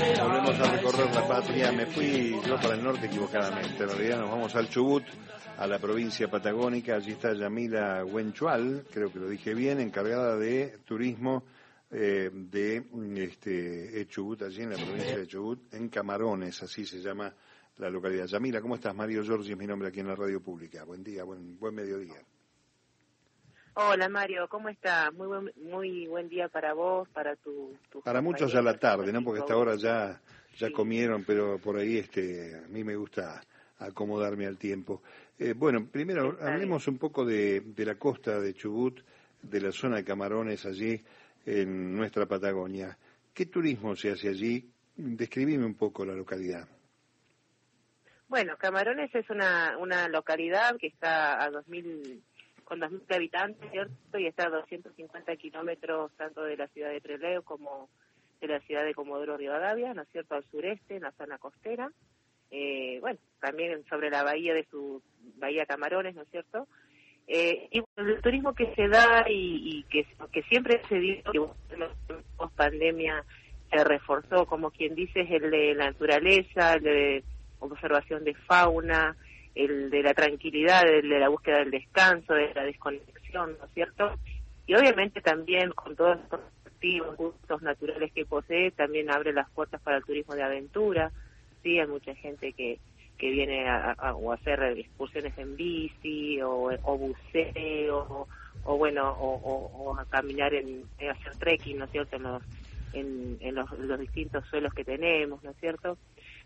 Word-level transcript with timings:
Volvemos 0.00 0.58
a 0.58 0.76
recorrer 0.76 1.14
la 1.14 1.28
patria. 1.28 1.72
Me 1.72 1.84
fui 1.86 2.34
yo 2.46 2.56
para 2.56 2.74
el 2.74 2.82
norte 2.82 3.06
equivocadamente. 3.06 3.82
En 3.82 3.88
realidad 3.88 4.20
nos 4.20 4.30
vamos 4.30 4.54
al 4.56 4.68
Chubut, 4.68 5.04
a 5.58 5.66
la 5.66 5.78
provincia 5.78 6.28
patagónica. 6.28 6.96
Allí 6.96 7.12
está 7.12 7.34
Yamila 7.34 8.04
Huenchual, 8.04 8.86
creo 8.90 9.12
que 9.12 9.18
lo 9.18 9.28
dije 9.28 9.52
bien, 9.52 9.78
encargada 9.78 10.36
de 10.38 10.78
turismo 10.86 11.44
eh, 11.90 12.30
de 12.32 12.84
este, 13.16 14.06
Chubut, 14.08 14.42
allí 14.42 14.62
en 14.62 14.70
la 14.70 14.76
provincia 14.76 15.18
de 15.18 15.26
Chubut, 15.26 15.74
en 15.74 15.88
Camarones, 15.90 16.62
así 16.62 16.86
se 16.86 17.00
llama 17.02 17.34
la 17.76 17.90
localidad. 17.90 18.26
Yamila, 18.26 18.62
¿cómo 18.62 18.76
estás? 18.76 18.94
Mario 18.94 19.22
Giorgi 19.22 19.52
es 19.52 19.58
mi 19.58 19.66
nombre 19.66 19.88
aquí 19.88 20.00
en 20.00 20.08
la 20.08 20.16
radio 20.16 20.40
pública. 20.40 20.84
Buen 20.84 21.04
día, 21.04 21.24
buen, 21.24 21.58
buen 21.58 21.74
mediodía. 21.74 22.22
Hola 23.74 24.08
Mario, 24.08 24.48
¿cómo 24.48 24.68
estás? 24.68 25.12
Muy 25.14 25.26
buen, 25.28 25.52
muy 25.56 26.06
buen 26.06 26.28
día 26.28 26.48
para 26.48 26.74
vos, 26.74 27.08
para 27.10 27.36
tu... 27.36 27.76
para 28.04 28.20
muchos 28.20 28.52
ya 28.52 28.60
la 28.60 28.76
tarde, 28.76 29.12
¿no? 29.12 29.22
Porque 29.22 29.40
hasta 29.40 29.54
ahora 29.54 29.76
ya, 29.76 30.20
ya 30.58 30.72
comieron, 30.72 31.24
pero 31.24 31.58
por 31.58 31.76
ahí 31.76 31.98
este, 31.98 32.56
a 32.56 32.68
mí 32.68 32.82
me 32.82 32.96
gusta 32.96 33.40
acomodarme 33.78 34.46
al 34.46 34.58
tiempo. 34.58 35.02
Eh, 35.38 35.54
bueno, 35.56 35.86
primero 35.86 36.36
hablemos 36.40 36.88
un 36.88 36.98
poco 36.98 37.24
de, 37.24 37.60
de 37.60 37.84
la 37.86 37.94
costa 37.94 38.40
de 38.40 38.54
Chubut, 38.54 39.00
de 39.40 39.60
la 39.60 39.70
zona 39.70 39.96
de 39.96 40.04
Camarones 40.04 40.66
allí 40.66 41.02
en 41.46 41.96
nuestra 41.96 42.26
Patagonia. 42.26 42.98
¿Qué 43.32 43.46
turismo 43.46 43.94
se 43.94 44.10
hace 44.10 44.28
allí? 44.28 44.68
Describime 44.96 45.64
un 45.64 45.76
poco 45.76 46.04
la 46.04 46.14
localidad. 46.14 46.68
Bueno, 48.28 48.56
Camarones 48.56 49.12
es 49.14 49.28
una, 49.28 49.76
una 49.78 50.08
localidad 50.08 50.76
que 50.76 50.86
está 50.86 51.42
a 51.42 51.50
2000, 51.50 52.22
con 52.70 52.78
2.000 52.78 53.16
habitantes, 53.16 53.68
¿cierto? 53.72 54.16
Y 54.16 54.28
está 54.28 54.46
a 54.46 54.50
250 54.50 55.34
kilómetros 55.34 56.12
tanto 56.16 56.44
de 56.44 56.56
la 56.56 56.68
ciudad 56.68 56.90
de 56.90 57.00
Trelew 57.00 57.42
como 57.42 57.88
de 58.40 58.46
la 58.46 58.60
ciudad 58.60 58.84
de 58.84 58.94
Comodoro 58.94 59.36
Rivadavia, 59.36 59.92
¿no 59.92 60.02
es 60.02 60.08
cierto?, 60.12 60.36
al 60.36 60.44
sureste, 60.52 60.94
en 60.94 61.02
la 61.02 61.10
zona 61.18 61.36
costera. 61.38 61.90
Eh, 62.52 62.98
bueno, 63.00 63.18
también 63.40 63.84
sobre 63.88 64.08
la 64.08 64.22
bahía 64.22 64.54
de 64.54 64.68
su 64.70 65.02
bahía 65.38 65.66
Camarones, 65.66 66.14
¿no 66.14 66.22
es 66.22 66.28
cierto? 66.30 66.68
Eh, 67.26 67.66
y 67.72 67.82
el 67.96 68.22
turismo 68.22 68.54
que 68.54 68.72
se 68.76 68.86
da 68.86 69.24
y, 69.28 69.82
que, 69.90 70.06
que 70.30 70.42
siempre 70.44 70.80
se 70.88 70.94
dio, 71.00 71.24
que 71.32 71.40
post 72.36 72.54
pandemia 72.54 73.24
se 73.68 73.82
reforzó, 73.82 74.46
como 74.46 74.70
quien 74.70 74.94
dice, 74.94 75.22
es 75.22 75.30
el 75.42 75.50
de 75.50 75.74
la 75.74 75.86
naturaleza, 75.86 76.74
el 76.74 76.82
de 76.84 77.24
observación 77.58 78.22
de 78.22 78.34
fauna, 78.34 79.16
el 79.54 79.90
de 79.90 80.02
la 80.02 80.14
tranquilidad, 80.14 80.88
el 80.88 81.08
de 81.08 81.18
la 81.18 81.28
búsqueda 81.28 81.58
del 81.58 81.70
descanso, 81.70 82.34
de 82.34 82.54
la 82.54 82.64
desconexión, 82.64 83.56
¿no 83.58 83.64
es 83.64 83.72
cierto? 83.72 84.14
Y 84.66 84.74
obviamente 84.74 85.20
también 85.20 85.70
con 85.72 85.96
todos 85.96 86.18
los 86.30 86.40
activos, 86.66 87.16
gustos 87.16 87.62
naturales 87.62 88.12
que 88.12 88.24
posee, 88.24 88.70
también 88.70 89.10
abre 89.10 89.32
las 89.32 89.50
puertas 89.50 89.80
para 89.82 89.96
el 89.96 90.04
turismo 90.04 90.34
de 90.34 90.42
aventura, 90.42 91.10
sí, 91.62 91.78
hay 91.78 91.86
mucha 91.86 92.14
gente 92.14 92.52
que 92.52 92.78
que 93.20 93.30
viene 93.30 93.68
a, 93.68 93.94
hacer 94.32 94.62
excursiones 94.78 95.36
en 95.36 95.54
bici 95.54 96.40
o, 96.42 96.70
buceo 96.82 98.26
o, 98.64 98.76
bueno 98.78 99.10
o, 99.10 99.94
a 99.98 100.06
caminar 100.06 100.54
en, 100.54 100.84
hacer 100.98 101.36
trekking 101.36 101.78
no 101.78 101.84
es 101.84 101.90
cierto 101.90 102.16
en 102.16 102.22
los 102.22 102.42
en, 102.94 103.54
los, 103.54 104.00
distintos 104.00 104.44
suelos 104.46 104.72
que 104.72 104.84
tenemos 104.84 105.44
no 105.44 105.50
es 105.50 105.56
cierto 105.58 105.98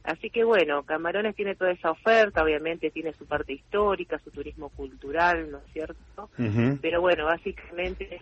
así 0.04 0.30
que 0.30 0.44
bueno 0.44 0.82
Camarones 0.84 1.34
tiene 1.34 1.54
toda 1.56 1.72
esa 1.72 1.90
oferta 1.90 2.42
obviamente 2.44 2.90
tiene 2.90 3.12
su 3.14 3.26
parte 3.26 3.54
histórica 3.54 4.18
su 4.18 4.30
turismo 4.30 4.68
cultural 4.68 5.50
no 5.50 5.58
es 5.58 5.72
cierto 5.72 6.30
pero 6.80 7.00
bueno 7.00 7.24
básicamente 7.24 8.18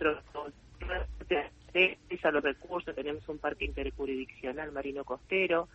a 2.23 2.31
los 2.31 2.43
recursos 2.43 2.95
tenemos 2.95 3.27
un 3.27 3.37
parque 3.37 3.65
interjurisdiccional 3.65 4.71
marino 4.71 5.03
costero 5.03 5.67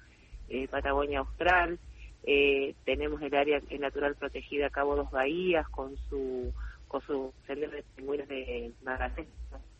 eh, 0.48 0.66
Patagonia 0.68 1.20
Austral 1.20 1.78
eh, 2.24 2.74
tenemos 2.84 3.20
el 3.22 3.34
área 3.34 3.60
natural 3.78 4.16
protegida 4.16 4.70
Cabo 4.70 4.96
Dos 4.96 5.10
Bahías 5.10 5.68
con 5.68 5.96
su 6.08 6.52
con 6.88 7.02
su 7.02 7.34
sendero 7.46 7.72
de 7.72 7.84
pingüinos 7.94 8.28
de 8.28 8.72
Magallanes 8.82 9.28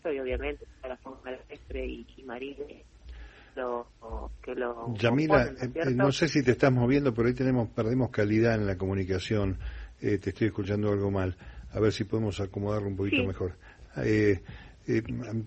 y 0.05 0.19
obviamente 0.19 0.67
para 0.81 0.95
la 0.95 1.01
fauna 1.01 1.21
terrestre 1.23 1.87
y, 1.87 2.07
y 2.17 2.23
marina 2.23 2.65
lo, 3.57 3.87
que 4.43 4.55
lo 4.55 4.95
Yamila, 4.95 5.45
¿no, 5.45 5.51
eh, 5.51 5.71
eh, 5.75 5.91
no 5.95 6.13
sé 6.13 6.29
si 6.29 6.43
te 6.43 6.53
estás 6.53 6.73
moviendo, 6.73 7.13
pero 7.15 7.29
ahí 7.29 7.35
tenemos 7.35 7.69
perdemos 7.71 8.11
calidad 8.11 8.55
en 8.55 8.67
la 8.67 8.77
comunicación. 8.77 9.59
Eh, 10.01 10.19
te 10.19 10.31
estoy 10.31 10.49
escuchando 10.49 10.91
algo 10.93 11.11
mal. 11.11 11.37
A 11.73 11.81
ver 11.81 11.93
si 11.93 12.05
podemos 12.05 12.41
acomodarlo 12.41 12.89
un 12.89 12.97
poquito 12.97 13.25
mejor. 13.25 13.55
Eh, 13.97 14.41
eh, 14.87 15.03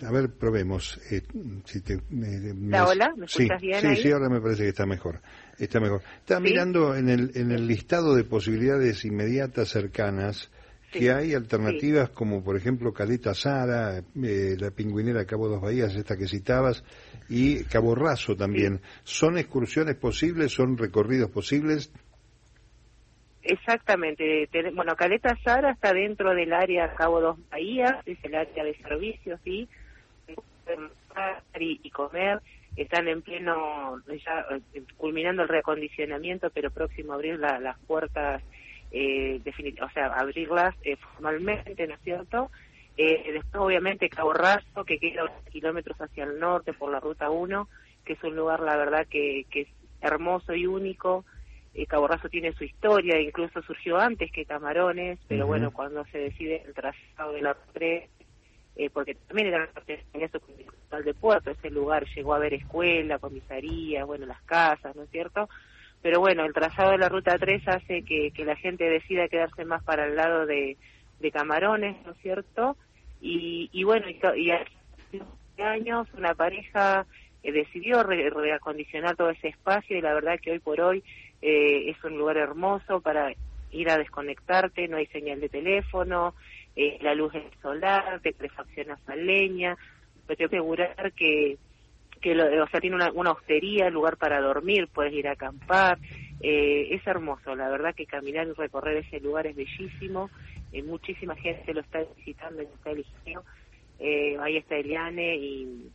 a 0.06 0.12
ver, 0.12 0.30
probemos. 0.30 1.00
Eh, 1.10 1.24
si 1.66 1.82
te, 1.82 2.00
¿La 2.12 2.88
hola? 2.88 3.14
¿Me 3.18 3.26
escuchas 3.26 3.60
sí, 3.60 3.68
bien 3.68 3.82
Sí, 3.82 4.04
sí, 4.04 4.12
ahora 4.12 4.30
me 4.30 4.40
parece 4.40 4.64
que 4.64 4.70
está 4.70 4.86
mejor. 4.86 5.20
Está 5.58 5.80
mejor. 5.80 6.04
Estaba 6.20 6.40
mirando 6.40 6.96
en 6.96 7.10
el, 7.10 7.32
en 7.34 7.52
el 7.52 7.66
listado 7.66 8.16
de 8.16 8.24
posibilidades 8.24 9.04
inmediatas 9.04 9.70
cercanas 9.70 10.52
que 10.92 11.12
hay 11.12 11.34
alternativas 11.34 12.10
como, 12.10 12.44
por 12.44 12.58
ejemplo, 12.58 12.94
Caleta 12.94 13.34
Sara, 13.34 14.00
eh, 14.00 14.56
la 14.60 14.72
pingüinera 14.72 15.26
Cabo 15.26 15.48
Dos 15.48 15.62
Bahías, 15.62 15.96
esta 15.96 16.18
que 16.18 16.28
citabas, 16.28 16.84
y 17.30 17.64
Cabo 17.64 17.96
Raso 17.96 18.36
también. 18.36 18.82
¿Son 19.04 19.38
excursiones 19.38 19.96
posibles? 19.96 20.52
¿Son 20.52 20.78
recorridos 20.78 21.32
posibles? 21.32 21.92
Exactamente. 23.42 24.50
Bueno, 24.74 24.96
Caleta 24.96 25.36
Sara 25.44 25.72
está 25.72 25.94
dentro 25.94 26.36
del 26.36 26.54
área 26.54 26.94
Cabo 26.94 27.22
Dos 27.22 27.38
Bahías, 27.50 27.96
es 28.06 28.18
el 28.24 28.36
área 28.36 28.64
de 28.64 28.76
servicios, 28.76 29.40
¿sí? 29.44 29.68
Y, 30.28 31.80
y 31.84 31.90
comer. 31.90 32.42
Están 32.76 33.08
en 33.08 33.22
pleno, 33.22 34.02
ya 34.08 34.46
eh, 34.74 34.84
culminando 34.96 35.42
el 35.42 35.50
reacondicionamiento, 35.50 36.50
pero 36.52 36.72
próximo 36.72 37.12
a 37.12 37.16
abrir 37.16 37.38
las 37.38 37.78
puertas, 37.80 38.42
eh, 38.92 39.42
o 39.82 39.90
sea, 39.90 40.08
abrirlas 40.08 40.76
eh, 40.84 40.98
formalmente, 40.98 41.88
¿no 41.88 41.94
es 41.94 42.02
cierto? 42.02 42.52
Eh, 42.98 43.32
después, 43.32 43.64
obviamente, 43.64 44.10
Cabo 44.10 44.34
Raso, 44.34 44.84
que 44.86 45.00
queda 45.00 45.24
unos 45.24 45.50
kilómetros 45.52 46.00
hacia 46.00 46.26
el 46.26 46.40
norte 46.40 46.74
por 46.74 46.92
la 46.92 47.00
Ruta 47.00 47.30
1, 47.30 47.68
que 48.06 48.14
es 48.14 48.24
un 48.24 48.36
lugar, 48.36 48.60
la 48.60 48.76
verdad, 48.76 49.08
que, 49.08 49.46
que 49.50 49.62
es 49.62 49.68
hermoso 50.02 50.54
y 50.54 50.66
único 50.68 51.26
eh, 51.74 51.86
Caborrazo 51.86 52.28
tiene 52.28 52.52
su 52.54 52.66
historia, 52.66 53.20
incluso 53.20 53.62
surgió 53.62 53.98
antes 53.98 54.32
que 54.32 54.46
Camarones, 54.46 55.20
pero 55.28 55.48
bueno, 55.48 55.72
cuando 55.72 56.04
se 56.06 56.18
decide 56.18 56.64
el 56.66 56.74
trazado 56.74 57.32
de 57.32 57.42
la 57.42 57.56
3, 57.74 58.10
eh, 58.76 58.90
porque 58.90 59.16
también 59.16 59.48
era 59.48 59.70
tenía 60.12 60.30
su 60.30 60.42
de 61.04 61.14
puerto, 61.14 61.52
ese 61.52 61.70
lugar 61.70 62.06
llegó 62.14 62.34
a 62.34 62.38
haber 62.38 62.54
escuela, 62.54 63.20
comisaría, 63.20 64.04
bueno, 64.04 64.26
las 64.26 64.42
casas, 64.42 64.94
¿no 64.98 65.04
es 65.04 65.10
cierto? 65.10 65.48
Pero 66.02 66.20
bueno, 66.20 66.46
el 66.46 66.54
trazado 66.54 66.92
de 66.92 66.98
la 66.98 67.10
ruta 67.10 67.38
3 67.38 67.68
hace 67.68 68.04
que, 68.04 68.32
que 68.32 68.46
la 68.46 68.56
gente 68.56 68.86
decida 68.86 69.28
quedarse 69.28 69.66
más 69.66 69.84
para 69.84 70.08
el 70.08 70.16
lado 70.16 70.46
de, 70.46 70.78
de 71.20 71.32
Camarones, 71.32 71.96
¿no 72.06 72.12
es 72.12 72.18
cierto? 72.18 72.76
Y, 73.22 73.70
y 73.72 73.84
bueno, 73.84 74.08
y, 74.10 74.52
hace 74.52 74.72
años 75.60 76.08
una 76.18 76.34
pareja 76.34 77.06
eh, 77.44 77.52
decidió 77.52 78.02
reacondicionar 78.04 79.16
todo 79.16 79.30
ese 79.30 79.50
espacio 79.50 79.98
y 79.98 80.02
la 80.02 80.14
verdad 80.14 80.40
que 80.42 80.52
hoy 80.52 80.60
por 80.60 80.82
hoy 80.82 81.04
eh, 81.42 81.90
es 81.90 82.04
un 82.04 82.18
lugar 82.18 82.38
hermoso 82.38 83.02
para 83.02 83.32
ir 83.72 83.90
a 83.90 83.98
desconectarte, 83.98 84.88
no 84.88 84.98
hay 84.98 85.06
señal 85.08 85.40
de 85.40 85.50
teléfono, 85.50 86.34
eh, 86.76 86.98
la 87.02 87.14
luz 87.14 87.34
es 87.36 87.44
solar, 87.62 88.20
te 88.22 88.34
calefaccionas 88.34 89.00
a 89.08 89.16
leña, 89.16 89.78
te 90.28 90.46
asegurar 90.46 91.12
que, 91.14 91.58
que 92.22 92.36
lo, 92.36 92.64
o 92.64 92.68
sea, 92.68 92.80
tiene 92.80 92.96
una, 92.96 93.12
una 93.12 93.32
hostería, 93.32 93.90
lugar 93.90 94.18
para 94.18 94.40
dormir, 94.40 94.88
puedes 94.94 95.14
ir 95.14 95.28
a 95.28 95.34
acampar, 95.34 96.00
eh, 96.40 96.88
es 96.92 97.06
hermoso, 97.06 97.56
la 97.56 97.70
verdad 97.70 97.96
que 97.96 98.06
caminar 98.06 98.48
y 98.48 98.54
recorrer 98.54 98.98
ese 98.98 99.20
lugar 99.20 99.48
es 99.48 99.56
bellísimo, 99.56 100.30
eh, 100.72 100.84
muchísima 100.84 101.36
gente 101.36 101.74
lo 101.74 101.82
está 101.82 102.00
visitando 102.16 102.62
y 102.62 102.66
lo 102.66 102.74
está 102.74 102.92
eligiendo, 102.92 103.44
eh, 104.00 104.38
ahí 104.40 104.58
está 104.58 104.76
Eliane 104.76 105.36
y, 105.36 105.90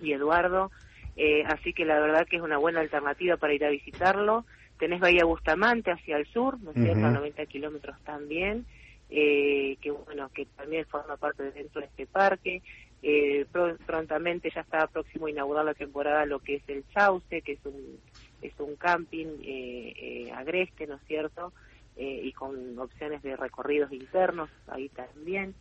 y 0.00 0.12
Eduardo, 0.12 0.70
eh, 1.16 1.44
así 1.46 1.72
que 1.72 1.84
la 1.84 2.00
verdad 2.00 2.26
que 2.26 2.36
es 2.36 2.42
una 2.42 2.58
buena 2.58 2.80
alternativa 2.80 3.36
para 3.36 3.54
ir 3.54 3.64
a 3.64 3.70
visitarlo, 3.70 4.44
tenés 4.78 5.00
Bahía 5.00 5.24
Bustamante 5.24 5.90
hacia 5.90 6.16
el 6.16 6.26
sur, 6.26 6.60
¿no 6.60 6.70
es 6.70 6.76
cierto?, 6.76 7.06
a 7.06 7.10
90 7.10 7.46
kilómetros 7.46 7.96
también, 8.04 8.66
eh, 9.10 9.76
que 9.80 9.90
bueno, 9.90 10.28
que 10.34 10.46
también 10.56 10.86
forma 10.86 11.16
parte 11.16 11.44
de 11.44 11.52
dentro 11.52 11.80
de 11.80 11.86
este 11.86 12.06
parque. 12.06 12.62
Eh, 13.06 13.44
prontamente 13.84 14.48
ya 14.48 14.62
está 14.62 14.86
próximo 14.86 15.26
a 15.26 15.30
inaugurar 15.30 15.62
la 15.62 15.74
temporada 15.74 16.24
lo 16.24 16.38
que 16.38 16.54
es 16.54 16.62
el 16.68 16.88
Chauce, 16.88 17.42
que 17.42 17.52
es 17.52 17.66
un, 17.66 17.98
es 18.40 18.58
un 18.58 18.76
camping 18.76 19.26
eh, 19.42 19.92
eh 19.94 20.32
agreste, 20.32 20.86
¿no 20.86 20.94
es 20.94 21.02
cierto?, 21.06 21.52
eh, 21.96 22.20
y 22.24 22.32
con 22.32 22.78
opciones 22.78 23.22
de 23.22 23.36
recorridos 23.36 23.92
internos 23.92 24.48
ahí 24.68 24.88
también. 24.88 25.54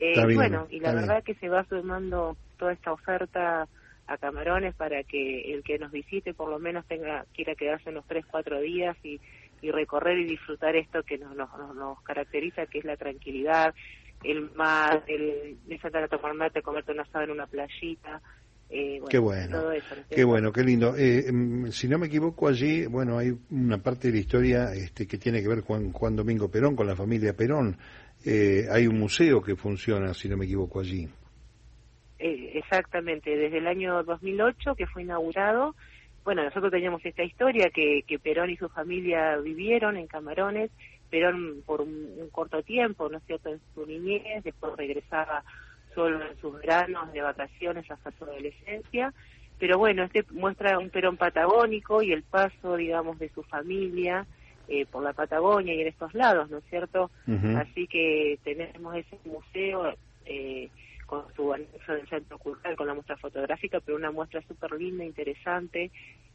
y 0.00 0.34
bueno, 0.34 0.66
y 0.70 0.80
la 0.80 0.94
verdad 0.94 1.22
que 1.22 1.34
se 1.34 1.50
va 1.50 1.62
sumando 1.64 2.38
toda 2.56 2.72
esta 2.72 2.90
oferta 2.90 3.68
a 4.06 4.16
Camarones 4.16 4.74
para 4.74 5.02
que 5.04 5.52
el 5.52 5.62
que 5.64 5.78
nos 5.78 5.92
visite 5.92 6.32
por 6.32 6.48
lo 6.48 6.58
menos 6.58 6.86
tenga 6.86 7.26
quiera 7.34 7.54
quedarse 7.54 7.90
unos 7.90 8.06
tres 8.06 8.24
cuatro 8.24 8.62
días 8.62 8.96
y, 9.04 9.20
y 9.60 9.70
recorrer 9.70 10.18
y 10.20 10.24
disfrutar 10.24 10.74
esto 10.74 11.02
que 11.02 11.18
nos, 11.18 11.36
nos, 11.36 11.50
nos 11.74 12.00
caracteriza 12.00 12.64
que 12.64 12.78
es 12.78 12.86
la 12.86 12.96
tranquilidad 12.96 13.74
el 14.24 14.50
mar 14.52 15.04
el 15.06 15.58
de 15.66 15.78
sentar 15.78 16.02
a 16.02 16.08
tomar 16.08 16.34
mate 16.34 16.62
comerte 16.62 16.92
una 16.92 17.02
asado 17.02 17.24
en 17.24 17.30
una 17.30 17.46
playita 17.46 18.20
Eh, 18.70 19.00
qué 19.08 19.18
bueno, 19.18 19.70
qué 20.10 20.24
bueno, 20.24 20.52
qué 20.52 20.62
lindo. 20.62 20.94
Eh, 20.94 21.32
mm, 21.32 21.68
si 21.68 21.88
no 21.88 21.98
me 21.98 22.06
equivoco, 22.06 22.48
allí, 22.48 22.84
bueno, 22.84 23.16
hay 23.16 23.32
una 23.50 23.78
parte 23.78 24.08
de 24.08 24.14
la 24.14 24.20
historia 24.20 24.74
este, 24.74 25.06
que 25.06 25.16
tiene 25.16 25.40
que 25.40 25.48
ver 25.48 25.62
con 25.62 25.90
Juan 25.92 26.16
Domingo 26.16 26.50
Perón, 26.50 26.76
con 26.76 26.86
la 26.86 26.94
familia 26.94 27.32
Perón. 27.32 27.78
Eh, 28.26 28.66
hay 28.70 28.86
un 28.86 28.98
museo 28.98 29.40
que 29.40 29.56
funciona, 29.56 30.12
si 30.12 30.28
no 30.28 30.36
me 30.36 30.44
equivoco, 30.44 30.80
allí. 30.80 31.08
exactamente, 32.18 33.34
desde 33.34 33.56
el 33.56 33.66
año 33.66 34.02
2008 34.02 34.74
que 34.74 34.86
fue 34.86 35.02
inaugurado. 35.02 35.74
Bueno, 36.24 36.44
nosotros 36.44 36.70
teníamos 36.70 37.02
esta 37.06 37.24
historia 37.24 37.70
que, 37.70 38.02
que 38.06 38.18
Perón 38.18 38.50
y 38.50 38.56
su 38.58 38.68
familia 38.68 39.38
vivieron 39.38 39.96
en 39.96 40.06
Camarones, 40.06 40.70
Perón 41.10 41.62
por 41.66 41.80
un, 41.80 42.28
corto 42.30 42.62
tiempo, 42.62 43.08
¿no 43.08 43.18
es 43.18 43.24
cierto?, 43.24 43.50
en 43.50 43.60
su 43.74 43.86
niñez, 43.86 44.44
después 44.44 44.76
regresaba 44.76 45.42
solo 45.94 46.24
en 46.24 46.38
sus 46.40 46.54
veranos 46.60 47.12
de 47.12 47.22
vacaciones 47.22 47.90
hasta 47.90 48.10
su 48.12 48.24
adolescencia. 48.24 49.12
Pero 49.58 49.78
bueno, 49.78 50.04
este 50.04 50.24
muestra 50.30 50.78
un 50.78 50.90
Perón 50.90 51.16
patagónico 51.16 52.02
y 52.02 52.12
el 52.12 52.22
paso, 52.22 52.76
digamos, 52.76 53.18
de 53.18 53.28
su 53.30 53.42
familia 53.42 54.26
eh, 54.68 54.86
por 54.86 55.02
la 55.02 55.12
Patagonia 55.14 55.74
y 55.74 55.80
en 55.80 55.88
estos 55.88 56.14
lados, 56.14 56.50
¿no 56.50 56.58
es 56.58 56.64
cierto? 56.70 57.10
Así 57.56 57.86
que 57.86 58.38
tenemos 58.44 58.94
ese 58.94 59.18
museo 59.24 59.94
eh, 60.26 60.68
con 61.06 61.24
su 61.34 61.54
anexo 61.54 61.92
del 61.94 62.06
Centro 62.06 62.36
Cultural, 62.36 62.76
con 62.76 62.86
la 62.86 62.92
muestra 62.92 63.16
fotográfica, 63.16 63.80
pero 63.80 63.96
una 63.96 64.10
muestra 64.10 64.42
súper 64.42 64.72
linda, 64.72 65.06
interesante, 65.06 65.90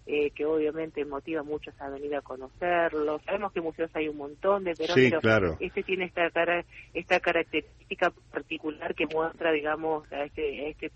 eh, 0.05 0.31
que 0.31 0.45
obviamente 0.45 1.05
motiva 1.05 1.41
a 1.41 1.43
muchos 1.43 1.73
a 1.79 1.89
venir 1.89 2.15
a 2.15 2.21
conocerlo. 2.21 3.19
Sabemos 3.25 3.53
que 3.53 3.61
museos 3.61 3.89
hay 3.93 4.07
un 4.07 4.17
montón 4.17 4.63
de 4.63 4.73
pero, 5.21 5.57
este 5.59 5.83
tiene 5.83 6.05
esta 6.05 6.29
cara, 6.31 6.65
esta 6.93 7.19
característica 7.19 8.11
particular 8.31 8.93
que 8.95 9.05
muestra, 9.07 9.51
digamos, 9.51 10.11
a 10.11 10.25
este, 10.25 10.65
a 10.65 10.69
este 10.69 10.89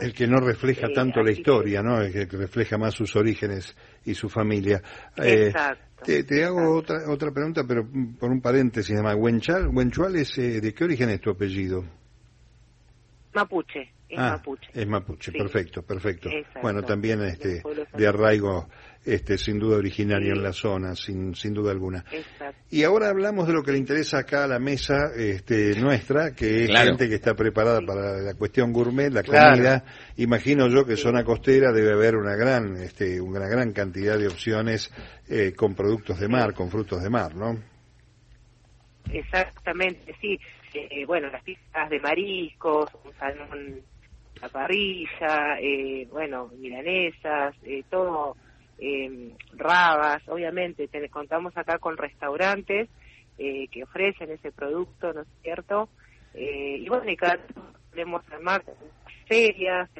el 0.00 0.14
que 0.14 0.26
no 0.26 0.40
refleja 0.40 0.86
eh, 0.86 0.94
tanto 0.94 1.22
la 1.22 1.32
historia, 1.32 1.82
¿no? 1.82 2.00
El 2.00 2.12
que 2.12 2.24
refleja 2.24 2.78
más 2.78 2.94
sus 2.94 3.14
orígenes 3.16 3.76
y 4.04 4.14
su 4.14 4.28
familia. 4.28 4.80
Eh, 5.16 5.52
te, 6.04 6.44
hago 6.44 6.76
otra 6.76 7.10
otra 7.10 7.30
pregunta, 7.32 7.64
pero 7.68 7.86
por 8.18 8.30
un 8.30 8.40
paréntesis, 8.40 8.94
además, 8.94 9.16
Wenchal, 9.18 9.68
Wenchual 9.68 10.16
es, 10.16 10.36
¿de 10.36 10.72
qué 10.72 10.84
origen 10.84 11.10
es 11.10 11.20
tu 11.20 11.30
apellido? 11.30 11.84
Mapuche 13.34 13.92
es 14.10 14.18
ah, 14.18 14.32
mapuche. 14.32 14.70
Es 14.74 14.86
mapuche, 14.86 15.32
perfecto, 15.32 15.82
perfecto. 15.82 16.28
Bueno, 16.60 16.82
también 16.82 17.22
este, 17.22 17.62
de 17.96 18.06
arraigo, 18.06 18.68
este, 19.04 19.38
sin 19.38 19.58
duda 19.60 19.76
originario 19.76 20.32
en 20.32 20.42
la 20.42 20.52
zona, 20.52 20.96
sin, 20.96 21.34
sin 21.36 21.54
duda 21.54 21.70
alguna. 21.70 22.04
Y 22.70 22.82
ahora 22.82 23.08
hablamos 23.08 23.46
de 23.46 23.52
lo 23.52 23.62
que 23.62 23.70
le 23.70 23.78
interesa 23.78 24.18
acá 24.18 24.44
a 24.44 24.48
la 24.48 24.58
mesa 24.58 25.12
este, 25.16 25.80
nuestra, 25.80 26.34
que 26.34 26.64
es 26.64 26.70
gente 26.70 27.08
que 27.08 27.14
está 27.14 27.34
preparada 27.34 27.80
para 27.82 28.20
la 28.20 28.34
cuestión 28.34 28.72
gourmet, 28.72 29.12
la 29.12 29.22
comida. 29.22 29.84
Imagino 30.16 30.68
yo 30.68 30.84
que 30.84 30.96
zona 30.96 31.22
costera 31.22 31.70
debe 31.70 31.92
haber 31.92 32.16
una 32.16 32.34
gran, 32.34 32.76
este, 32.78 33.20
una 33.20 33.46
gran 33.46 33.72
cantidad 33.72 34.18
de 34.18 34.26
opciones 34.26 34.92
eh, 35.28 35.52
con 35.54 35.76
productos 35.76 36.18
de 36.18 36.26
mar, 36.26 36.52
con 36.52 36.68
frutos 36.68 37.00
de 37.00 37.10
mar, 37.10 37.36
¿no? 37.36 37.56
Exactamente, 39.12 40.14
sí. 40.20 40.38
Eh, 40.72 41.04
bueno, 41.06 41.28
las 41.28 41.42
pizzas 41.42 41.90
de 41.90 42.00
mariscos, 42.00 42.90
un 43.04 43.12
salmón 43.14 43.82
la 44.40 44.48
parrilla, 44.48 45.58
eh, 45.60 46.06
bueno, 46.10 46.50
milanesas, 46.56 47.54
eh, 47.62 47.84
todo, 47.90 48.36
eh, 48.78 49.34
rabas, 49.52 50.26
obviamente, 50.28 50.88
contamos 51.10 51.56
acá 51.56 51.78
con 51.78 51.96
restaurantes 51.96 52.88
eh, 53.38 53.68
que 53.68 53.82
ofrecen 53.82 54.30
ese 54.30 54.52
producto, 54.52 55.12
¿no 55.12 55.22
es 55.22 55.28
cierto? 55.42 55.88
y 56.32 56.88
bueno, 56.88 57.10
y 57.10 57.16
cada 57.16 57.40
podemos 57.90 58.22
armar 58.30 58.62
ferias, 59.26 59.90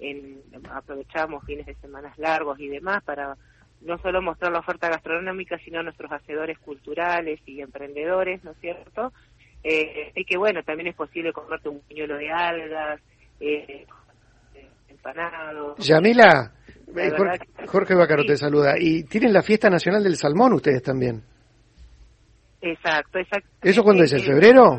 en, 0.00 0.42
aprovechamos 0.68 1.44
fines 1.44 1.66
de 1.66 1.76
semanas 1.76 2.18
largos 2.18 2.58
y 2.58 2.66
demás 2.66 3.00
para 3.04 3.36
no 3.80 3.96
solo 3.98 4.20
mostrar 4.20 4.50
la 4.50 4.58
oferta 4.58 4.88
gastronómica, 4.88 5.56
sino 5.58 5.84
nuestros 5.84 6.10
hacedores 6.10 6.58
culturales 6.58 7.40
y 7.46 7.60
emprendedores, 7.60 8.42
¿no 8.42 8.50
es 8.50 8.58
cierto? 8.58 9.12
Y 9.62 10.24
que 10.24 10.36
bueno, 10.36 10.62
también 10.62 10.88
es 10.88 10.96
posible 10.96 11.32
comerte 11.32 11.68
un 11.68 11.80
puñuelo 11.80 12.16
de 12.16 12.30
algas, 12.30 13.00
eh, 13.40 13.86
empanados. 14.88 15.78
Yamila, 15.78 16.52
eh, 16.96 17.10
Jorge, 17.66 17.94
Bacaro 17.94 18.24
te 18.24 18.36
saluda. 18.36 18.74
¿Y 18.78 19.04
tienen 19.04 19.32
la 19.32 19.42
fiesta 19.42 19.70
nacional 19.70 20.02
del 20.02 20.16
salmón 20.16 20.54
ustedes 20.54 20.82
también? 20.82 21.22
Exacto, 22.60 23.18
exacto. 23.18 23.48
¿Eso 23.62 23.82
cuándo 23.82 24.04
es? 24.04 24.12
¿En 24.12 24.20
febrero? 24.20 24.76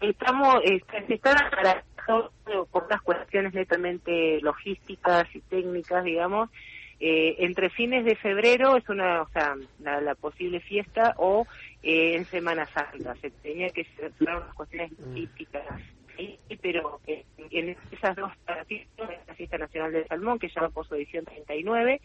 Estamos, 0.00 0.56
se 1.06 1.14
están 1.14 1.36
por 2.70 2.90
las 2.90 3.00
cuestiones 3.02 3.54
netamente 3.54 4.40
logísticas 4.42 5.24
y 5.34 5.40
técnicas, 5.40 6.04
digamos, 6.04 6.50
eh, 7.00 7.44
entre 7.44 7.70
fines 7.70 8.04
de 8.04 8.14
febrero 8.16 8.76
es 8.76 8.88
una, 8.88 9.22
o 9.22 9.28
sea, 9.28 9.54
la, 9.80 10.14
posible 10.14 10.60
fiesta 10.60 11.14
o 11.18 11.46
eh, 11.84 12.16
en 12.16 12.24
Semana 12.24 12.66
Santa. 12.66 13.14
Se 13.16 13.30
tenía 13.30 13.68
que 13.70 13.84
cerrar 13.84 14.42
unas 14.42 14.54
cuestiones 14.54 14.92
mm. 14.98 15.04
logísticas 15.04 15.82
pero 16.62 17.00
eh, 17.06 17.24
en 17.50 17.76
esas 17.90 18.16
dos 18.16 18.30
la 18.46 19.34
Fiesta 19.34 19.58
Nacional 19.58 19.92
del 19.92 20.06
Salmón, 20.06 20.38
que 20.38 20.48
ya 20.48 20.62
va 20.62 20.70
por 20.70 20.86
su 20.86 20.94
edición 20.94 21.24
39, 21.24 22.00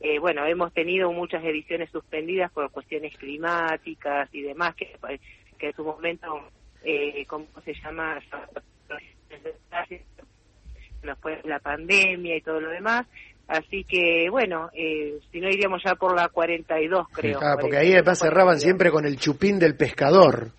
eh, 0.00 0.18
bueno, 0.18 0.44
hemos 0.44 0.72
tenido 0.72 1.10
muchas 1.12 1.42
ediciones 1.44 1.90
suspendidas 1.90 2.52
por 2.52 2.70
cuestiones 2.70 3.16
climáticas 3.16 4.28
y 4.32 4.42
demás, 4.42 4.74
que, 4.74 4.94
que 5.58 5.68
en 5.68 5.74
su 5.74 5.84
momento, 5.84 6.50
eh, 6.84 7.24
¿cómo 7.26 7.46
se 7.64 7.74
llama? 7.74 8.20
Después 11.02 11.44
la 11.44 11.60
pandemia 11.60 12.36
y 12.36 12.40
todo 12.42 12.60
lo 12.60 12.70
demás. 12.70 13.06
Así 13.48 13.84
que, 13.84 14.28
bueno, 14.30 14.70
eh, 14.74 15.20
si 15.30 15.40
no 15.40 15.48
iríamos 15.48 15.80
ya 15.84 15.94
por 15.94 16.16
la 16.16 16.28
42, 16.28 17.06
creo. 17.12 17.38
Ah, 17.40 17.56
porque 17.60 17.76
ahí 17.76 17.92
además 17.92 18.18
cerraban 18.18 18.58
siempre 18.58 18.90
con 18.90 19.06
el 19.06 19.16
chupín 19.16 19.58
del 19.58 19.76
pescador 19.76 20.52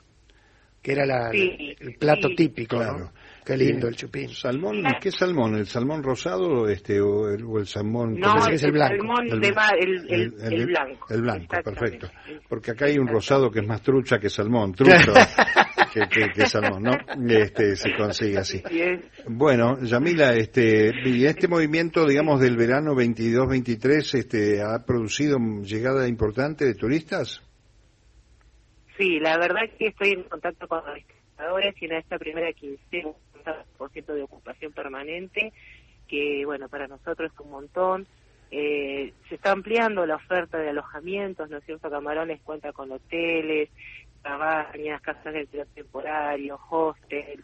que 0.88 0.94
era 0.94 1.06
la, 1.06 1.32
el 1.32 1.98
plato 2.00 2.30
típico, 2.30 2.78
claro. 2.78 3.12
Qué 3.46 3.58
lindo 3.58 3.90
el 3.90 3.96
chupín. 3.96 4.30
¿Salmón? 4.30 4.84
¿Qué 5.02 5.12
salmón? 5.12 5.56
¿El 5.56 5.68
salmón 5.68 6.02
rosado 6.02 6.70
este, 6.70 7.02
o, 7.02 7.30
el, 7.30 7.44
o 7.44 7.60
el 7.60 7.68
salmón? 7.68 8.18
No, 8.18 8.48
es 8.48 8.64
el, 8.64 8.72
blanco. 8.72 8.96
Salmón 8.96 9.28
el, 9.30 9.40
de 9.42 9.54
el, 9.80 10.34
el, 10.42 10.66
blanco. 10.66 11.08
El 11.10 11.22
blanco, 11.24 11.58
perfecto. 11.62 12.10
Porque 12.48 12.72
acá 12.72 12.86
hay 12.86 12.98
un 12.98 13.08
rosado 13.08 13.52
que 13.52 13.60
es 13.60 13.68
más 13.68 13.82
trucha 13.82 14.18
que 14.18 14.30
salmón. 14.30 14.74
Trucha. 14.74 15.12
que, 16.10 16.30
que, 16.30 16.46
¿no? 16.80 16.92
Este, 17.30 17.76
se 17.76 17.96
consigue 17.96 18.38
así. 18.38 18.62
Bueno, 19.28 19.82
Yamila, 19.82 20.34
este, 20.34 20.92
y 21.06 21.26
este 21.26 21.48
movimiento, 21.48 22.06
digamos, 22.06 22.40
del 22.40 22.58
verano 22.58 22.94
22-23, 22.94 24.18
este, 24.18 24.62
¿ha 24.62 24.86
producido 24.86 25.38
llegada 25.64 26.08
importante 26.08 26.66
de 26.66 26.76
turistas? 26.76 27.42
Sí, 28.98 29.20
la 29.20 29.38
verdad 29.38 29.66
es 29.66 29.74
que 29.74 29.88
estoy 29.88 30.10
en 30.12 30.24
contacto 30.24 30.68
con 30.68 30.84
los 30.86 30.96
visitadores 30.96 31.76
y 31.82 31.86
en 31.86 31.94
esta 31.94 32.18
primera 32.18 32.52
quincena 32.54 33.10
un 33.80 33.90
ciento 33.92 34.14
de 34.14 34.24
ocupación 34.24 34.74
permanente, 34.74 35.54
que 36.08 36.44
bueno, 36.46 36.68
para 36.70 36.88
nosotros 36.88 37.32
es 37.32 37.40
un 37.40 37.52
montón. 37.52 38.08
Eh, 38.50 39.14
se 39.28 39.36
está 39.36 39.52
ampliando 39.52 40.06
la 40.06 40.16
oferta 40.16 40.58
de 40.58 40.70
alojamientos, 40.70 41.50
¿no 41.50 41.58
es 41.58 41.66
cierto? 41.66 41.90
Camarones 41.90 42.42
cuenta 42.42 42.72
con 42.72 42.92
hoteles, 42.92 43.70
cabañas, 44.28 45.02
casas 45.02 45.34
de 45.34 45.40
alquiler 45.40 45.68
temporario, 45.74 46.60
hostels, 46.70 47.44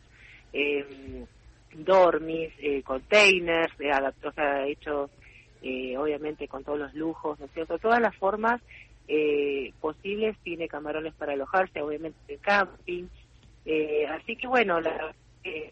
eh, 0.52 1.26
dormis, 1.74 2.52
eh, 2.60 2.84
containers, 2.84 3.74
eh, 3.80 3.92
o 4.24 4.32
sea, 4.32 4.66
hechos 4.68 5.10
eh, 5.62 5.98
obviamente 5.98 6.48
con 6.48 6.64
todos 6.64 6.80
los 6.80 6.94
lujos, 6.94 7.40
¿no 7.40 7.46
es 7.46 7.52
cierto? 7.54 7.80
Todas 7.80 8.02
las 8.02 8.16
formas 8.18 8.62
eh, 9.08 9.72
posibles, 9.80 10.38
tiene 10.44 10.68
camarones 10.68 11.14
para 11.14 11.34
alojarse, 11.34 11.82
obviamente 11.82 12.20
de 12.28 12.38
camping. 12.38 13.06
Eh, 13.66 14.06
así 14.08 14.36
que 14.36 14.48
bueno, 14.48 14.82
la, 14.82 15.14
eh, 15.46 15.72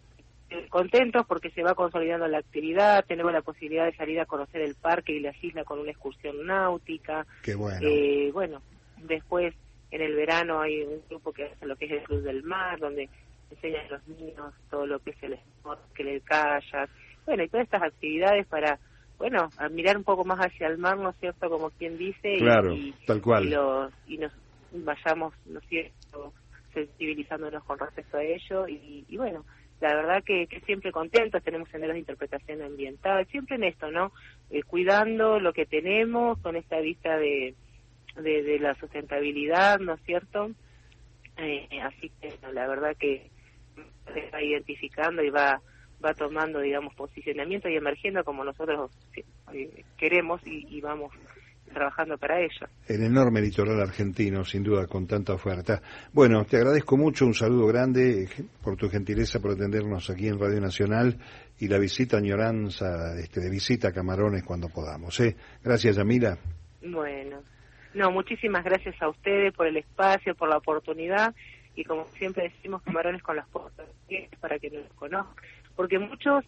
contentos 0.69 1.25
porque 1.27 1.49
se 1.51 1.61
va 1.61 1.75
consolidando 1.75 2.27
la 2.27 2.37
actividad, 2.37 3.05
tenemos 3.05 3.33
la 3.33 3.41
posibilidad 3.41 3.85
de 3.85 3.95
salir 3.95 4.19
a 4.19 4.25
conocer 4.25 4.61
el 4.61 4.75
parque 4.75 5.13
y 5.13 5.19
las 5.19 5.41
islas 5.43 5.65
con 5.65 5.79
una 5.79 5.91
excursión 5.91 6.45
náutica. 6.45 7.25
Qué 7.43 7.55
bueno. 7.55 7.79
Eh, 7.81 8.31
bueno, 8.33 8.61
después 8.97 9.53
en 9.91 10.01
el 10.01 10.15
verano 10.15 10.61
hay 10.61 10.81
un 10.81 11.01
grupo 11.09 11.31
que 11.31 11.45
hace 11.45 11.65
lo 11.65 11.75
que 11.75 11.85
es 11.85 11.91
el 11.91 12.03
Club 12.03 12.21
del 12.21 12.43
Mar, 12.43 12.79
donde 12.79 13.09
enseñan 13.51 13.85
a 13.87 13.89
los 13.89 14.07
niños 14.07 14.53
todo 14.69 14.85
lo 14.85 14.99
que 14.99 15.11
es 15.11 15.23
el 15.23 15.37
que 15.93 16.03
el 16.03 16.23
kayak, 16.23 16.89
bueno, 17.25 17.43
y 17.43 17.49
todas 17.49 17.65
estas 17.65 17.83
actividades 17.83 18.47
para 18.47 18.79
bueno, 19.21 19.49
a 19.57 19.69
mirar 19.69 19.97
un 19.97 20.03
poco 20.03 20.25
más 20.25 20.39
hacia 20.39 20.65
el 20.65 20.79
mar, 20.79 20.97
¿no 20.97 21.11
es 21.11 21.15
cierto? 21.17 21.47
Como 21.47 21.69
quien 21.69 21.95
dice. 21.95 22.37
Claro, 22.39 22.73
y, 22.73 22.91
tal 23.05 23.21
cual. 23.21 23.45
Y, 24.07 24.17
nos 24.17 24.33
vayamos, 24.71 25.35
¿no 25.45 25.59
es 25.59 25.65
cierto?, 25.67 26.33
sensibilizándonos 26.73 27.63
con 27.65 27.77
respecto 27.77 28.17
a 28.17 28.23
ello. 28.23 28.67
Y, 28.67 29.05
bueno, 29.15 29.45
la 29.79 29.93
verdad 29.93 30.23
que, 30.23 30.47
siempre 30.65 30.91
contentos, 30.91 31.43
tenemos 31.43 31.69
senderos 31.69 31.93
de 31.93 31.99
interpretación 31.99 32.63
ambiental, 32.63 33.27
siempre 33.27 33.57
en 33.57 33.65
esto, 33.65 33.91
¿no? 33.91 34.11
Eh, 34.49 34.63
cuidando 34.63 35.39
lo 35.39 35.53
que 35.53 35.67
tenemos 35.67 36.39
con 36.39 36.55
esta 36.55 36.79
vista 36.79 37.15
de, 37.17 37.53
de, 38.15 38.59
la 38.59 38.73
sustentabilidad, 38.75 39.79
¿no 39.79 39.93
es 39.93 40.01
cierto? 40.03 40.51
Eh, 41.37 41.67
así 41.81 42.11
que 42.21 42.33
la 42.53 42.67
verdad 42.67 42.95
que 42.97 43.29
se 44.13 44.29
va 44.31 44.41
identificando 44.41 45.23
y 45.23 45.29
va 45.29 45.61
va 46.03 46.13
tomando, 46.13 46.59
digamos, 46.59 46.93
posicionamiento 46.95 47.69
y 47.69 47.75
emergiendo 47.75 48.23
como 48.23 48.43
nosotros 48.43 48.91
eh, 49.53 49.83
queremos 49.97 50.41
y, 50.45 50.81
vamos 50.81 51.13
trabajando 51.73 52.17
para 52.17 52.39
ello. 52.41 52.67
El 52.85 53.03
enorme 53.03 53.39
litoral 53.39 53.79
argentino, 53.79 54.43
sin 54.43 54.61
duda, 54.61 54.87
con 54.87 55.07
tanta 55.07 55.33
oferta. 55.33 55.81
Bueno, 56.11 56.43
te 56.43 56.57
agradezco 56.57 56.97
mucho, 56.97 57.25
un 57.25 57.33
saludo 57.33 57.67
grande 57.67 58.27
por 58.61 58.75
tu 58.75 58.89
gentileza 58.89 59.39
por 59.39 59.51
atendernos 59.51 60.09
aquí 60.09 60.27
en 60.27 60.37
Radio 60.37 60.59
Nacional 60.59 61.17
y 61.59 61.69
la 61.69 61.77
visita 61.77 62.17
añoranza 62.17 63.17
este, 63.17 63.39
de 63.39 63.49
visita 63.49 63.87
a 63.87 63.93
Camarones 63.93 64.43
cuando 64.43 64.67
podamos. 64.67 65.17
¿eh? 65.21 65.37
Gracias, 65.63 65.95
Yamila. 65.95 66.37
Bueno, 66.81 67.41
no, 67.93 68.11
muchísimas 68.11 68.63
gracias 68.63 68.99
a 69.01 69.09
ustedes 69.09 69.53
por 69.53 69.67
el 69.67 69.77
espacio, 69.77 70.35
por 70.35 70.49
la 70.49 70.57
oportunidad 70.57 71.33
y 71.75 71.83
como 71.83 72.05
siempre 72.17 72.43
decimos, 72.43 72.81
Camarones 72.83 73.23
con 73.23 73.35
las 73.35 73.47
puertas 73.47 73.87
para 74.39 74.59
que 74.59 74.69
nos 74.69 74.87
conozcan, 74.93 75.35
porque 75.75 75.99
muchos 75.99 76.43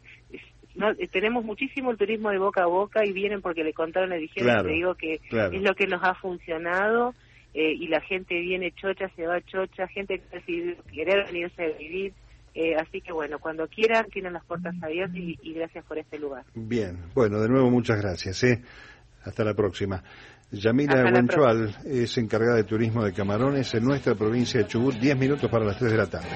tenemos 1.11 1.45
muchísimo 1.45 1.91
el 1.91 1.97
turismo 1.97 2.29
de 2.29 2.39
boca 2.39 2.63
a 2.63 2.67
boca 2.67 3.05
y 3.05 3.13
vienen 3.13 3.41
porque 3.41 3.63
le 3.63 3.73
contaron, 3.73 4.09
le 4.09 4.17
dijeron, 4.17 4.65
le 4.67 4.73
digo 4.73 4.95
que 4.95 5.19
es 5.31 5.61
lo 5.61 5.75
que 5.75 5.87
nos 5.87 6.03
ha 6.03 6.15
funcionado 6.15 7.13
eh, 7.53 7.73
y 7.73 7.87
la 7.87 8.01
gente 8.01 8.39
viene 8.39 8.71
chocha, 8.71 9.09
se 9.15 9.27
va 9.27 9.39
chocha, 9.41 9.87
gente 9.87 10.19
que 10.19 10.77
quiere 10.89 11.23
venirse 11.25 11.63
a 11.63 11.77
vivir. 11.77 12.13
Eh, 12.55 12.75
así 12.75 13.01
que 13.01 13.11
bueno, 13.11 13.39
cuando 13.39 13.67
quieran 13.67 14.05
tienen 14.11 14.33
las 14.33 14.45
puertas 14.45 14.75
abiertas 14.81 15.15
y, 15.15 15.53
gracias 15.53 15.83
por 15.85 15.97
este 15.97 16.19
lugar. 16.19 16.45
Bien, 16.53 16.97
bueno, 17.15 17.39
de 17.39 17.49
nuevo 17.49 17.69
muchas 17.69 17.99
gracias. 18.01 18.43
¿eh? 18.43 18.61
Hasta 19.23 19.43
la 19.43 19.53
próxima. 19.53 20.03
Yamila 20.53 21.09
Buenchual 21.09 21.75
es 21.83 22.15
encargada 22.19 22.57
de 22.57 22.63
turismo 22.63 23.03
de 23.03 23.11
camarones 23.11 23.73
en 23.73 23.83
nuestra 23.83 24.13
provincia 24.13 24.59
de 24.59 24.67
Chubut, 24.67 24.95
10 24.95 25.17
minutos 25.17 25.49
para 25.49 25.65
las 25.65 25.77
3 25.77 25.91
de 25.91 25.97
la 25.97 26.05
tarde. 26.05 26.27